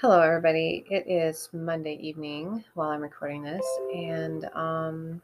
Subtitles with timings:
[0.00, 0.86] Hello, everybody.
[0.88, 5.20] It is Monday evening while I'm recording this, and um,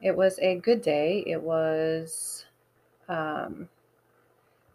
[0.00, 1.22] it was a good day.
[1.26, 2.46] It was,
[3.10, 3.68] um,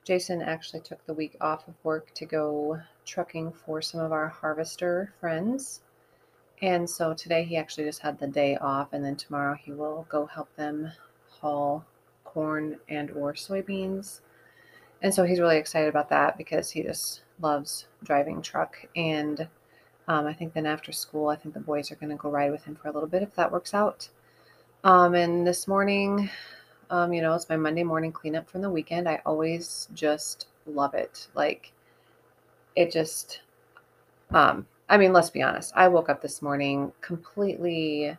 [0.03, 4.27] Jason actually took the week off of work to go trucking for some of our
[4.27, 5.81] harvester friends.
[6.62, 10.05] And so today he actually just had the day off, and then tomorrow he will
[10.07, 10.91] go help them
[11.31, 11.84] haul
[12.26, 14.21] corn and or soybeans.
[15.02, 18.76] And so he's really excited about that because he just loves driving truck.
[18.95, 19.48] And
[20.08, 22.52] um, I think then after school, I think the boys are going to go ride
[22.52, 24.09] with him for a little bit if that works out.
[24.84, 26.30] Um, and this morning,
[26.89, 29.08] um, you know, it's my Monday morning cleanup from the weekend.
[29.08, 31.27] I always just love it.
[31.34, 31.72] Like,
[32.75, 33.41] it just,
[34.31, 35.73] um, I mean, let's be honest.
[35.75, 38.17] I woke up this morning completely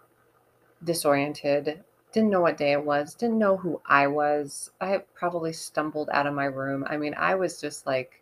[0.85, 4.71] disoriented, didn't know what day it was, didn't know who I was.
[4.81, 6.85] I probably stumbled out of my room.
[6.89, 8.21] I mean, I was just like,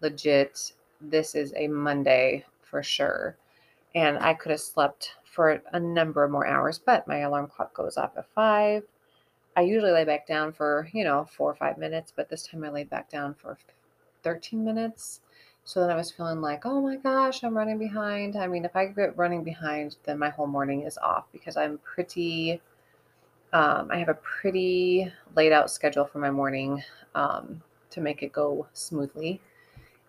[0.00, 3.36] legit, this is a Monday for sure.
[3.94, 7.74] And I could have slept for a number of more hours, but my alarm clock
[7.74, 8.82] goes off at five.
[9.56, 12.64] I usually lay back down for, you know, four or five minutes, but this time
[12.64, 13.58] I laid back down for
[14.22, 15.20] 13 minutes.
[15.64, 18.36] So then I was feeling like, oh my gosh, I'm running behind.
[18.36, 21.78] I mean, if I get running behind, then my whole morning is off because I'm
[21.78, 22.60] pretty,
[23.52, 26.82] um, I have a pretty laid out schedule for my morning
[27.14, 29.40] um, to make it go smoothly.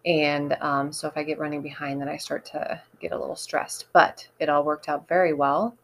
[0.05, 3.35] And um, so if I get running behind, then I start to get a little
[3.35, 3.87] stressed.
[3.93, 5.75] But it all worked out very well.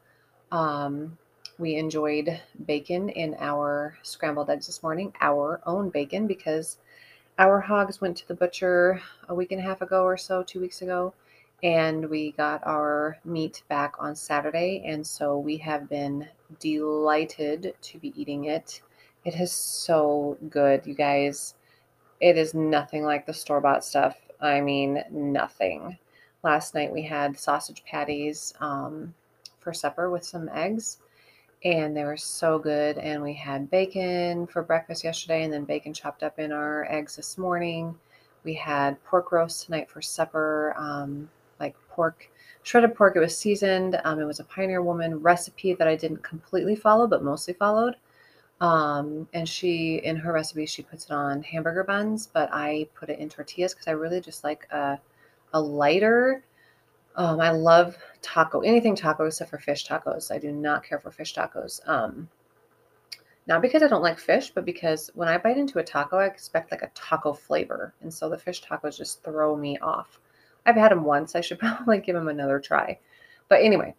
[0.51, 1.17] Um,
[1.59, 6.77] we enjoyed bacon in our scrambled eggs this morning, our own bacon, because
[7.37, 10.59] our hogs went to the butcher a week and a half ago or so, two
[10.59, 11.13] weeks ago,
[11.61, 14.83] and we got our meat back on Saturday.
[14.85, 16.27] And so we have been
[16.59, 18.81] delighted to be eating it.
[19.25, 21.55] It is so good, you guys.
[22.19, 24.17] It is nothing like the store bought stuff.
[24.41, 25.97] I mean, nothing.
[26.43, 29.13] Last night we had sausage patties um,
[29.59, 30.97] for supper with some eggs,
[31.63, 32.97] and they were so good.
[32.97, 37.15] And we had bacon for breakfast yesterday, and then bacon chopped up in our eggs
[37.15, 37.95] this morning.
[38.43, 41.29] We had pork roast tonight for supper, um,
[41.61, 42.29] like pork,
[42.63, 43.15] shredded pork.
[43.15, 43.99] It was seasoned.
[44.03, 47.95] Um, it was a Pioneer Woman recipe that I didn't completely follow, but mostly followed.
[48.61, 53.09] Um, and she, in her recipe, she puts it on hamburger buns, but I put
[53.09, 54.97] it in tortillas because I really just like a,
[55.53, 56.43] a lighter.
[57.15, 60.31] Um, I love taco, anything taco except for fish tacos.
[60.31, 61.85] I do not care for fish tacos.
[61.87, 62.29] Um,
[63.47, 66.25] not because I don't like fish, but because when I bite into a taco, I
[66.25, 67.93] expect like a taco flavor.
[68.01, 70.19] And so the fish tacos just throw me off.
[70.65, 71.35] I've had them once.
[71.35, 72.99] I should probably give them another try.
[73.49, 73.95] But anyway,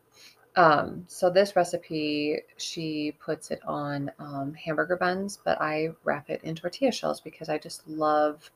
[0.57, 6.43] um, so this recipe, she puts it on um, hamburger buns, but I wrap it
[6.45, 8.51] in tortilla shells because I just love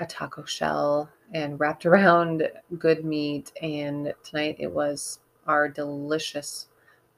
[0.00, 3.52] a taco shell and wrapped around good meat.
[3.62, 6.66] And tonight it was our delicious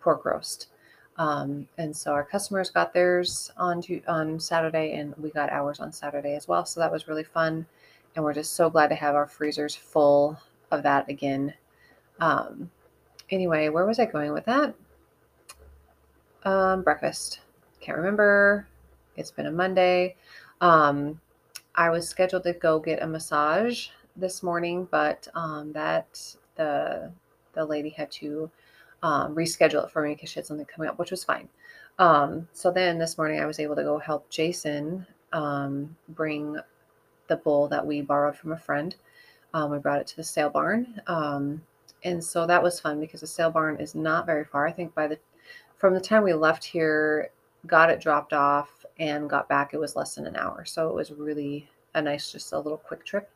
[0.00, 0.68] pork roast.
[1.16, 5.92] Um, and so our customers got theirs on on Saturday, and we got ours on
[5.92, 6.64] Saturday as well.
[6.64, 7.66] So that was really fun,
[8.14, 10.38] and we're just so glad to have our freezers full
[10.70, 11.54] of that again.
[12.20, 12.70] Um,
[13.30, 14.74] anyway, where was I going with that?
[16.44, 17.40] Um, breakfast.
[17.80, 18.66] Can't remember.
[19.16, 20.16] It's been a Monday.
[20.60, 21.20] Um,
[21.74, 27.10] I was scheduled to go get a massage this morning, but um, that the
[27.54, 28.50] the lady had to
[29.02, 31.48] um, reschedule it for me because she had something coming up, which was fine.
[31.98, 36.56] Um, so then this morning I was able to go help Jason um, bring
[37.32, 38.94] the bull that we borrowed from a friend.
[39.54, 41.00] Um, we brought it to the sale barn.
[41.06, 41.62] Um,
[42.04, 44.66] and so that was fun because the sale barn is not very far.
[44.66, 45.18] I think by the
[45.78, 47.30] from the time we left here,
[47.66, 50.64] got it dropped off and got back, it was less than an hour.
[50.64, 53.30] So it was really a nice, just a little quick trip.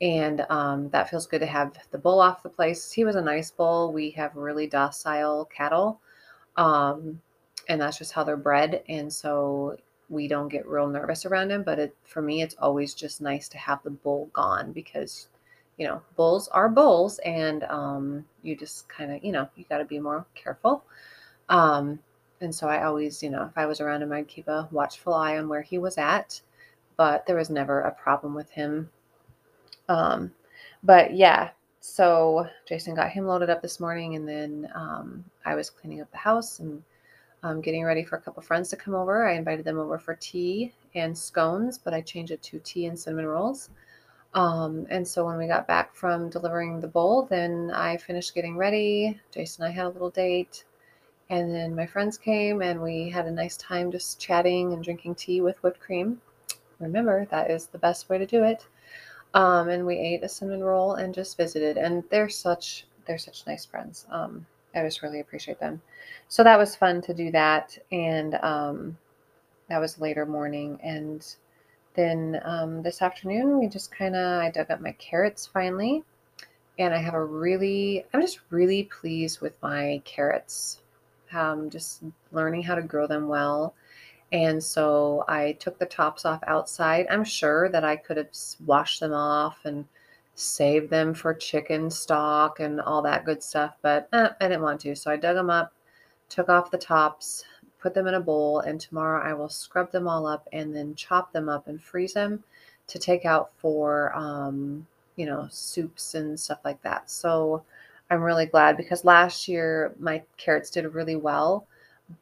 [0.00, 2.92] And um, that feels good to have the bull off the place.
[2.92, 3.92] He was a nice bull.
[3.92, 6.00] We have really docile cattle.
[6.56, 7.20] Um,
[7.68, 8.82] and that's just how they're bred.
[8.88, 9.76] And so
[10.08, 11.62] we don't get real nervous around him.
[11.62, 15.28] But it, for me, it's always just nice to have the bull gone because
[15.78, 19.78] you know, bulls are bulls, and um, you just kind of, you know, you got
[19.78, 20.84] to be more careful.
[21.48, 22.00] Um,
[22.40, 25.14] and so I always, you know, if I was around him, I'd keep a watchful
[25.14, 26.40] eye on where he was at,
[26.96, 28.90] but there was never a problem with him.
[29.88, 30.32] Um,
[30.82, 31.50] but yeah,
[31.80, 36.10] so Jason got him loaded up this morning, and then um, I was cleaning up
[36.10, 36.82] the house and
[37.42, 39.26] um, getting ready for a couple friends to come over.
[39.26, 42.98] I invited them over for tea and scones, but I changed it to tea and
[42.98, 43.70] cinnamon rolls.
[44.34, 48.56] Um, and so when we got back from delivering the bowl, then I finished getting
[48.56, 49.20] ready.
[49.30, 50.64] Jason and I had a little date.
[51.30, 55.14] And then my friends came and we had a nice time just chatting and drinking
[55.14, 56.20] tea with whipped cream.
[56.78, 58.66] Remember, that is the best way to do it.
[59.34, 61.76] Um, and we ate a cinnamon roll and just visited.
[61.76, 64.06] And they're such they're such nice friends.
[64.10, 65.80] Um, I just really appreciate them.
[66.28, 68.98] So that was fun to do that, and um,
[69.68, 70.78] that was later morning.
[70.82, 71.24] And
[71.94, 76.04] then um, this afternoon, we just kind of I dug up my carrots finally,
[76.78, 80.80] and I have a really I'm just really pleased with my carrots.
[81.32, 83.74] Um, just learning how to grow them well.
[84.32, 87.06] And so I took the tops off outside.
[87.10, 88.28] I'm sure that I could have
[88.66, 89.86] washed them off and
[90.38, 94.80] saved them for chicken stock and all that good stuff, but eh, I didn't want
[94.82, 94.94] to.
[94.94, 95.72] So I dug them up,
[96.28, 97.44] took off the tops,
[97.80, 100.94] put them in a bowl, and tomorrow I will scrub them all up and then
[100.94, 102.44] chop them up and freeze them
[102.86, 104.86] to take out for, um,
[105.16, 107.10] you know, soups and stuff like that.
[107.10, 107.64] So
[108.10, 111.66] I'm really glad because last year my carrots did really well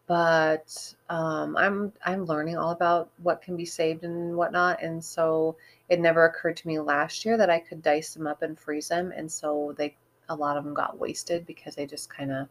[0.07, 5.57] but um, I'm I'm learning all about what can be saved and whatnot, and so
[5.89, 8.89] it never occurred to me last year that I could dice them up and freeze
[8.89, 9.97] them, and so they
[10.29, 12.49] a lot of them got wasted because they just kind of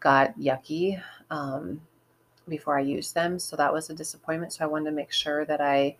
[0.00, 1.80] got yucky um,
[2.48, 3.38] before I used them.
[3.40, 4.52] So that was a disappointment.
[4.52, 5.96] So I wanted to make sure that I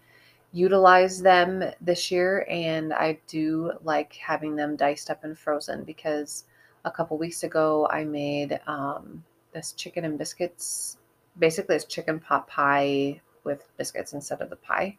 [0.52, 6.44] utilize them this year, and I do like having them diced up and frozen because
[6.84, 8.60] a couple weeks ago I made.
[8.68, 10.98] Um, this chicken and biscuits.
[11.38, 14.96] Basically, it's chicken pot pie with biscuits instead of the pie.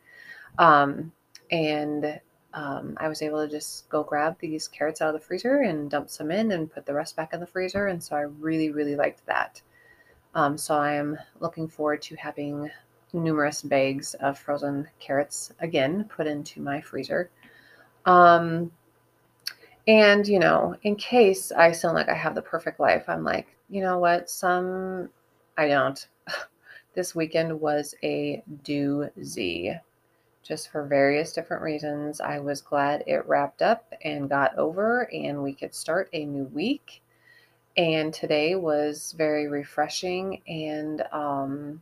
[0.57, 1.11] Um,
[1.51, 2.19] and
[2.53, 5.89] um, I was able to just go grab these carrots out of the freezer and
[5.89, 7.87] dump some in and put the rest back in the freezer.
[7.87, 9.61] And so I really, really liked that.
[10.35, 12.69] Um, so I am looking forward to having
[13.13, 17.29] numerous bags of frozen carrots again put into my freezer.
[18.05, 18.71] Um,
[19.87, 23.55] and, you know, in case I sound like I have the perfect life, I'm like,
[23.69, 24.29] you know what?
[24.29, 25.09] Some
[25.57, 26.07] I don't.
[26.95, 29.79] this weekend was a doozy
[30.41, 32.21] just for various different reasons.
[32.21, 36.45] I was glad it wrapped up and got over, and we could start a new
[36.45, 37.01] week.
[37.77, 40.41] And today was very refreshing.
[40.47, 41.81] And um,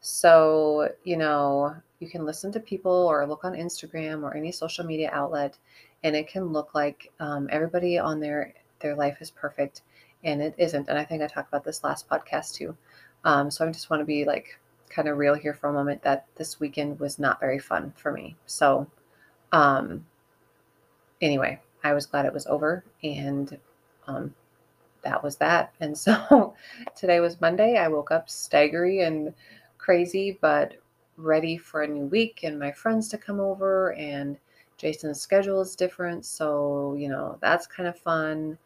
[0.00, 4.84] so, you know, you can listen to people or look on Instagram or any social
[4.84, 5.58] media outlet,
[6.04, 9.82] and it can look like um, everybody on their their life is perfect
[10.26, 10.88] and it isn't.
[10.88, 12.76] And I think I talked about this last podcast too.
[13.24, 14.58] Um, so I just want to be like
[14.90, 18.12] kind of real here for a moment that this weekend was not very fun for
[18.12, 18.36] me.
[18.44, 18.86] So,
[19.52, 20.04] um,
[21.22, 23.56] anyway, I was glad it was over and,
[24.06, 24.34] um,
[25.02, 25.72] that was that.
[25.80, 26.54] And so
[26.96, 27.78] today was Monday.
[27.78, 29.32] I woke up staggery and
[29.78, 30.74] crazy, but
[31.16, 34.36] ready for a new week and my friends to come over and
[34.76, 36.26] Jason's schedule is different.
[36.26, 38.58] So, you know, that's kind of fun.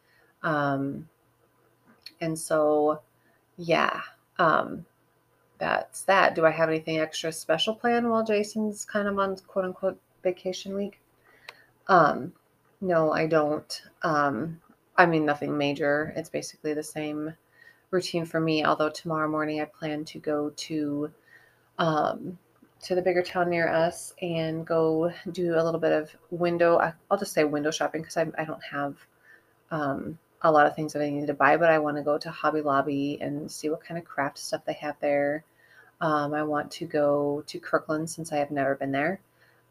[0.43, 1.07] Um,
[2.20, 3.00] and so,
[3.56, 4.00] yeah,
[4.38, 4.84] um,
[5.58, 6.34] that's that.
[6.34, 10.75] Do I have anything extra special planned while Jason's kind of on quote unquote vacation
[10.75, 11.00] week?
[11.88, 12.32] Um,
[12.81, 13.82] no, I don't.
[14.02, 14.61] Um,
[14.96, 16.12] I mean, nothing major.
[16.17, 17.34] It's basically the same
[17.90, 18.64] routine for me.
[18.64, 21.11] Although tomorrow morning I plan to go to
[21.78, 22.38] um,
[22.82, 26.78] to the bigger town near us and go do a little bit of window.
[27.11, 28.96] I'll just say window shopping because I, I don't have
[29.70, 32.19] um, a lot of things that I need to buy, but I want to go
[32.19, 35.44] to Hobby Lobby and see what kind of craft stuff they have there.
[36.00, 39.20] Um, I want to go to Kirkland since I have never been there.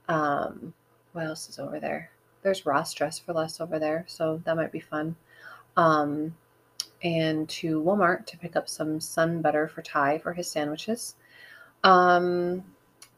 [0.08, 0.74] Um,
[1.14, 2.12] what else is over there?
[2.44, 5.16] There's Ross Dress for Less over there, so that might be fun.
[5.76, 6.36] Um,
[7.04, 11.16] and to Walmart to pick up some sun butter for Ty for his sandwiches.
[11.84, 12.64] Um,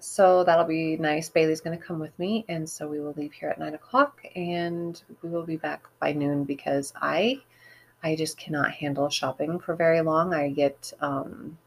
[0.02, 1.30] so that'll be nice.
[1.30, 4.22] Bailey's going to come with me, and so we will leave here at nine o'clock,
[4.36, 7.42] and we will be back by noon because I,
[8.04, 10.34] I just cannot handle shopping for very long.
[10.34, 11.58] I get, um,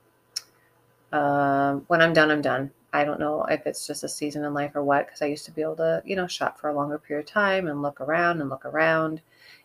[1.12, 2.70] uh, when I'm done, I'm done.
[2.92, 5.44] I don't know if it's just a season in life or what, because I used
[5.46, 8.00] to be able to, you know, shop for a longer period of time and look
[8.00, 9.20] around and look around.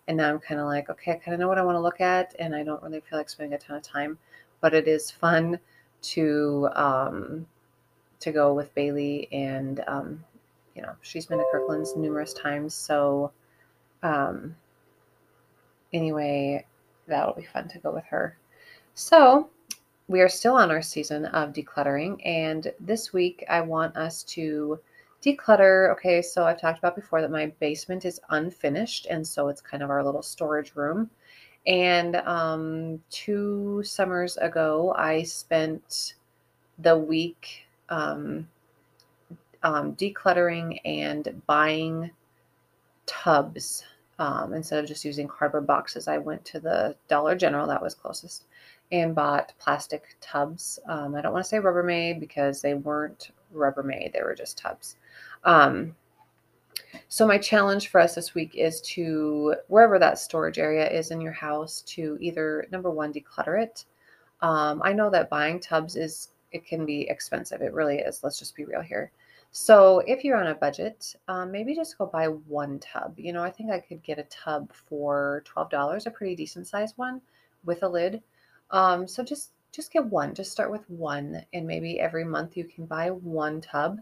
[0.07, 1.81] And now I'm kind of like, okay, I kind of know what I want to
[1.81, 4.17] look at, and I don't really feel like spending a ton of time,
[4.61, 5.59] but it is fun
[6.01, 7.47] to, um,
[8.19, 10.23] to go with Bailey, and um,
[10.75, 12.73] you know she's been to Kirkland's numerous times.
[12.73, 13.31] So
[14.03, 14.55] um,
[15.93, 16.65] anyway,
[17.07, 18.37] that'll be fun to go with her.
[18.93, 19.49] So
[20.07, 24.79] we are still on our season of decluttering, and this week I want us to
[25.23, 25.91] declutter.
[25.93, 29.83] Okay, so I've talked about before that my basement is unfinished, and so it's kind
[29.83, 31.09] of our little storage room.
[31.67, 36.15] And um, two summers ago, I spent
[36.79, 38.47] the week um,
[39.63, 42.09] um, decluttering and buying
[43.05, 43.83] tubs
[44.19, 46.07] um, instead of just using cardboard boxes.
[46.07, 48.45] I went to the Dollar General that was closest
[48.91, 50.79] and bought plastic tubs.
[50.87, 54.97] Um, I don't want to say Rubbermaid because they weren't Rubbermaid; they were just tubs.
[55.43, 55.95] Um,
[57.07, 61.21] so my challenge for us this week is to wherever that storage area is in
[61.21, 63.85] your house to either number one declutter it.
[64.41, 67.61] Um, I know that buying tubs is it can be expensive.
[67.61, 68.23] It really is.
[68.23, 69.11] Let's just be real here.
[69.51, 73.15] So if you're on a budget, um, maybe just go buy one tub.
[73.17, 76.67] You know, I think I could get a tub for twelve dollars, a pretty decent
[76.67, 77.21] sized one
[77.65, 78.21] with a lid.
[78.71, 80.35] Um, so just just get one.
[80.35, 83.99] Just start with one, and maybe every month you can buy one tub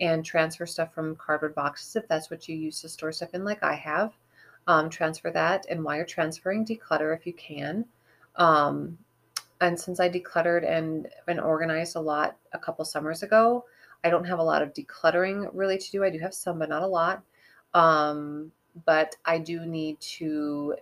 [0.00, 3.44] and transfer stuff from cardboard boxes if that's what you use to store stuff in,
[3.44, 4.12] like I have.
[4.66, 7.84] Um, transfer that, and while you're transferring, declutter if you can.
[8.36, 8.98] Um,
[9.60, 13.64] and since I decluttered and and organized a lot a couple summers ago,
[14.04, 16.04] I don't have a lot of decluttering really to do.
[16.04, 17.22] I do have some, but not a lot.
[17.74, 18.52] Um,
[18.86, 20.76] but I do need to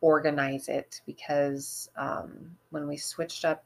[0.00, 3.64] organize it because um, when we switched up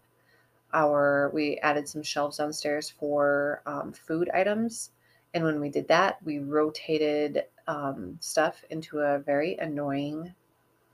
[0.75, 4.91] our we added some shelves downstairs for um, food items
[5.35, 10.33] and when we did that we rotated um, stuff into a very annoying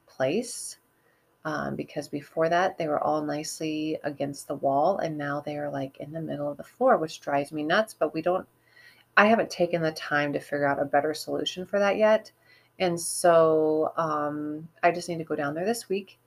[0.07, 0.79] place
[1.45, 5.71] um, because before that they were all nicely against the wall and now they are
[5.71, 8.47] like in the middle of the floor which drives me nuts but we don't
[9.17, 12.31] i haven't taken the time to figure out a better solution for that yet
[12.79, 16.19] and so um, i just need to go down there this week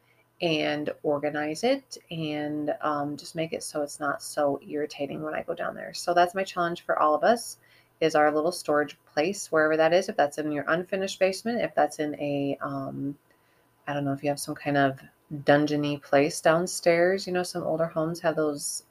[0.41, 5.41] and organize it and um, just make it so it's not so irritating when I
[5.41, 5.93] go down there.
[5.93, 7.57] So that's my challenge for all of us
[7.99, 11.73] is our little storage place wherever that is if that's in your unfinished basement if
[11.73, 13.17] that's in a um,
[13.87, 14.99] I don't know if you have some kind of
[15.43, 18.83] dungeony place downstairs you know some older homes have those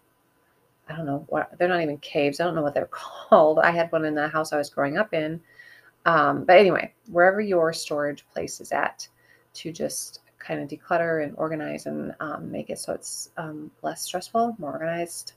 [0.88, 3.58] I don't know what they're not even caves I don't know what they're called.
[3.58, 5.40] I had one in the house I was growing up in.
[6.04, 9.08] Um, but anyway wherever your storage place is at
[9.54, 14.02] to just kind of declutter and organize and um, make it so it's um, less
[14.02, 15.32] stressful, more organized,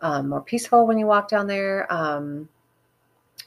[0.00, 1.92] um, more peaceful when you walk down there.
[1.92, 2.48] Um,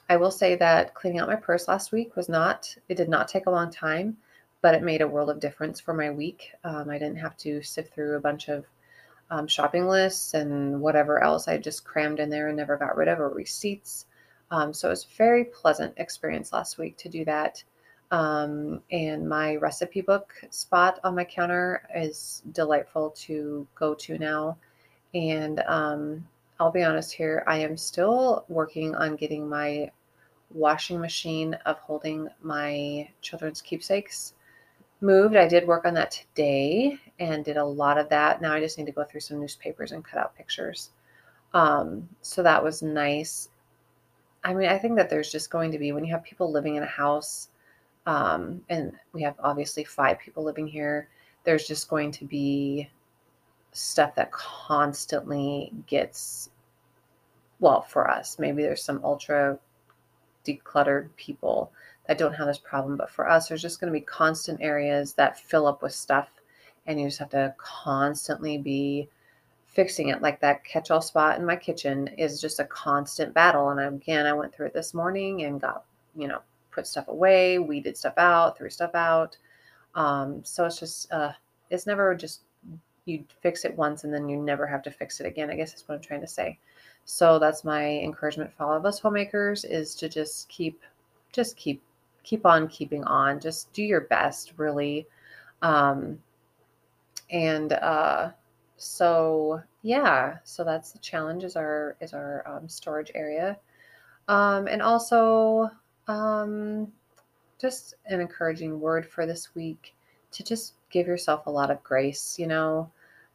[0.10, 3.27] I will say that cleaning out my purse last week was not, it did not
[3.27, 4.17] take a long time,
[4.66, 6.52] but it made a world of difference for my week.
[6.64, 8.66] Um, I didn't have to sift through a bunch of
[9.30, 13.08] um, shopping lists and whatever else I just crammed in there and never got rid
[13.08, 14.08] of, or receipts.
[14.50, 17.64] so it was a very pleasant experience last week to do that.
[18.10, 24.58] Um, and my recipe book spot on my counter is delightful to go to now.
[25.14, 26.28] And um,
[26.60, 29.92] I'll be honest here, I am still working on getting my
[30.50, 34.34] washing machine of holding my children's keepsakes
[35.02, 35.36] moved.
[35.36, 38.42] I did work on that today and did a lot of that.
[38.42, 40.92] Now I just need to go through some newspapers and cut out pictures.
[41.54, 43.50] Um, so that was nice.
[44.44, 46.75] I mean, I think that there's just going to be, when you have people living
[46.75, 47.50] in a house,
[48.06, 51.08] um, and we have obviously five people living here,
[51.44, 52.90] there's just going to be
[53.72, 56.50] stuff that constantly gets,
[57.60, 59.58] well, for us, maybe there's some ultra
[60.46, 61.72] decluttered people
[62.08, 65.14] that don't have this problem, but for us, there's just going to be constant areas
[65.14, 66.30] that fill up with stuff,
[66.86, 69.10] and you just have to constantly be
[69.76, 70.22] fixing it.
[70.22, 73.70] Like that catch all spot in my kitchen is just a constant battle.
[73.70, 75.84] And again, I went through it this morning and got,
[76.16, 76.40] you know,
[76.72, 79.38] put stuff away, weeded stuff out, threw stuff out.
[79.94, 81.34] Um, so it's just, uh,
[81.70, 82.42] it's never just
[83.06, 85.50] you fix it once and then you never have to fix it again.
[85.50, 86.58] I guess that's what I'm trying to say.
[87.04, 90.82] So that's my encouragement for all of us homemakers is to just keep,
[91.32, 91.82] just keep,
[92.25, 93.39] keep on keeping on.
[93.39, 95.08] Just do your best, really.
[95.62, 96.20] Um,
[97.29, 98.32] and uh,
[98.77, 103.58] so yeah, so that's the challenge is our is our um, storage area.
[104.27, 105.70] Um, and also
[106.08, 106.91] um,
[107.62, 109.94] just an encouraging word for this week
[110.32, 112.38] to just give yourself a lot of grace.
[112.39, 112.91] You know,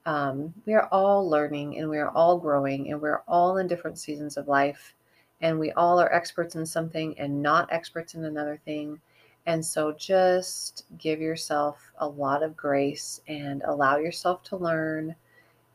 [0.06, 3.98] um, we are all learning and we are all growing and we're all in different
[3.98, 4.94] seasons of life.
[5.40, 9.00] And we all are experts in something and not experts in another thing.
[9.46, 15.14] And so just give yourself a lot of grace and allow yourself to learn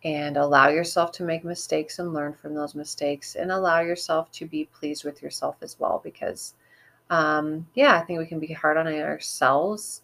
[0.04, 4.46] and allow yourself to make mistakes and learn from those mistakes and allow yourself to
[4.46, 6.54] be pleased with yourself as well because
[7.10, 10.02] um, yeah, I think we can be hard on ourselves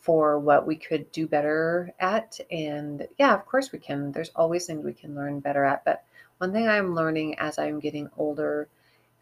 [0.00, 2.38] for what we could do better at.
[2.50, 4.12] And yeah, of course we can.
[4.12, 5.84] There's always things we can learn better at.
[5.84, 6.04] But
[6.38, 8.68] one thing I'm learning as I'm getting older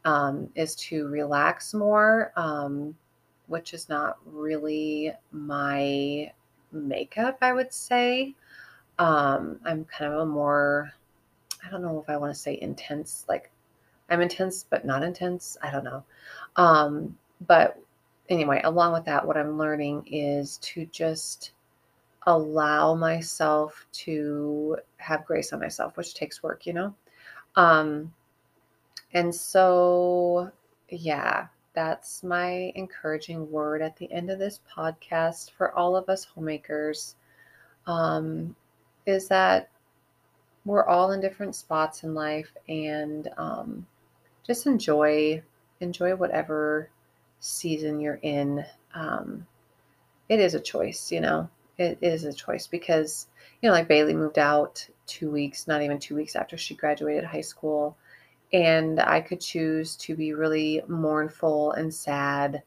[0.06, 2.96] um, is to relax more, um,
[3.48, 6.32] which is not really my
[6.72, 8.34] makeup, I would say.
[9.00, 10.92] Um, I'm kind of a more,
[11.64, 13.50] I don't know if I want to say intense, like
[14.08, 15.56] I'm intense, but not intense.
[15.60, 16.04] I don't know.
[16.54, 17.76] Um, but
[18.28, 21.50] anyway, along with that, what I'm learning is to just
[22.28, 26.94] allow myself to have grace on myself, which takes work, you know?
[27.56, 28.12] Um,
[29.12, 30.50] and so,
[30.88, 36.25] yeah, that's my encouraging word at the end of this podcast for all of us
[36.25, 37.16] homemakers
[37.86, 38.56] um,
[39.04, 39.68] is that
[40.64, 43.86] we're all in different spots in life and um,
[44.44, 45.42] just enjoy
[45.80, 46.88] enjoy whatever
[47.40, 48.64] season you're in.
[48.94, 49.46] Um,
[50.28, 51.48] it is a choice you know
[51.78, 53.28] it is a choice because
[53.60, 57.25] you know like bailey moved out two weeks not even two weeks after she graduated
[57.25, 57.96] high school
[58.52, 62.62] and i could choose to be really mournful and sad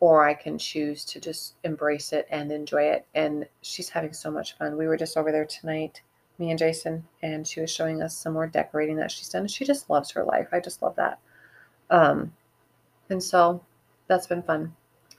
[0.00, 4.30] or i can choose to just embrace it and enjoy it and she's having so
[4.30, 6.02] much fun we were just over there tonight
[6.42, 9.46] me and Jason, and she was showing us some more decorating that she's done.
[9.46, 10.48] She just loves her life.
[10.52, 11.18] I just love that.
[11.90, 12.32] Um,
[13.10, 13.64] and so
[14.08, 14.74] that's been fun.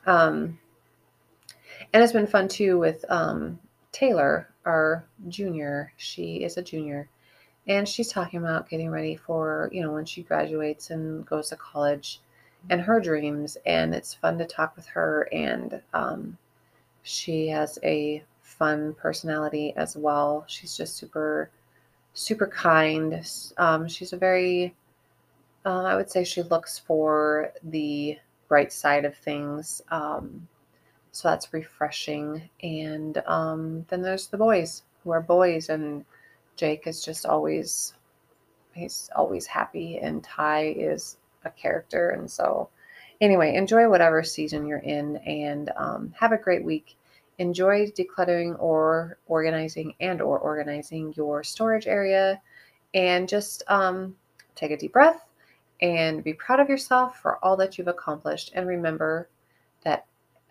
[0.06, 0.60] Um,
[1.94, 3.60] and it's been fun too with um,
[3.92, 5.94] Taylor, our junior.
[5.98, 7.10] She is a junior,
[7.68, 11.56] and she's talking about getting ready for you know when she graduates and goes to
[11.56, 12.22] college,
[12.70, 13.58] and her dreams.
[13.66, 16.38] And it's fun to talk with her, and um,
[17.04, 20.46] she has a fun personality as well.
[20.48, 21.50] She's just super,
[22.14, 23.26] super kind.
[23.58, 24.76] Um, she's a very,
[25.66, 28.18] uh, I would say she looks for the
[28.48, 29.82] bright side of things.
[29.90, 30.48] Um,
[31.12, 32.50] so that's refreshing.
[32.62, 36.06] And um, then there's the boys who are boys, and
[36.56, 37.94] Jake is just always,
[38.74, 42.12] he's always happy, and Ty is a character.
[42.12, 42.70] And so,
[43.22, 46.96] anyway, enjoy whatever season you're in and um, have a great week.
[47.40, 52.42] Enjoy decluttering or organizing and or organizing your storage area.
[52.94, 54.16] And just um,
[54.56, 55.26] take a deep breath
[55.82, 58.52] and be proud of yourself for all that you've accomplished.
[58.54, 59.30] And remember
[59.84, 60.06] that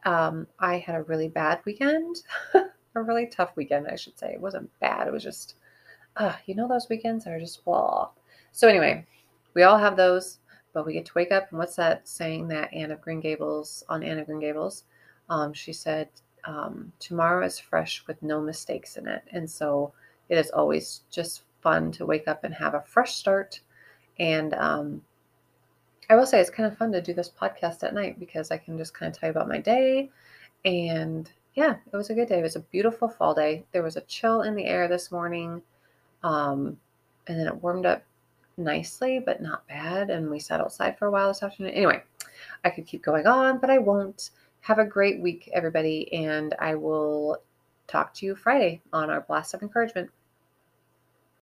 [0.04, 2.22] um, i had a really bad weekend
[2.54, 4.32] a really tough weekend i should say.
[4.32, 5.54] It wasn't bad it was just
[6.16, 8.08] uh, you know those weekends are just blah
[8.52, 9.04] so anyway
[9.54, 10.38] we all have those
[10.72, 13.84] but we get to wake up and what's that saying that anne of green gables
[13.88, 14.84] on anne of green gables
[15.28, 16.08] um, she said
[16.44, 19.22] um, tomorrow is fresh with no mistakes in it.
[19.32, 19.92] And so
[20.28, 23.60] it is always just fun to wake up and have a fresh start.
[24.18, 25.02] And um,
[26.10, 28.58] I will say it's kind of fun to do this podcast at night because I
[28.58, 30.10] can just kind of tell you about my day.
[30.64, 32.40] And yeah, it was a good day.
[32.40, 33.64] It was a beautiful fall day.
[33.72, 35.62] There was a chill in the air this morning.
[36.22, 36.76] Um,
[37.26, 38.02] and then it warmed up
[38.56, 40.10] nicely, but not bad.
[40.10, 41.72] And we sat outside for a while this afternoon.
[41.72, 42.02] Anyway,
[42.64, 44.30] I could keep going on, but I won't.
[44.60, 47.38] Have a great week, everybody, and I will
[47.88, 50.08] talk to you Friday on our Blast of Encouragement.